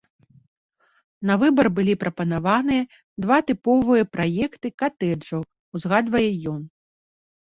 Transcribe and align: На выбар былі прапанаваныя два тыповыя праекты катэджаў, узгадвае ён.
На 1.29 1.33
выбар 1.41 1.67
былі 1.79 1.93
прапанаваныя 2.03 2.83
два 3.25 3.37
тыповыя 3.51 4.03
праекты 4.17 4.67
катэджаў, 4.85 5.41
узгадвае 5.77 6.25
ён. 6.53 6.57